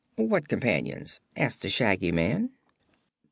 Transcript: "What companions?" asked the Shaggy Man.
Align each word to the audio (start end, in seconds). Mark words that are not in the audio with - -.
"What 0.15 0.47
companions?" 0.49 1.19
asked 1.37 1.61
the 1.61 1.69
Shaggy 1.69 2.11
Man. 2.11 2.49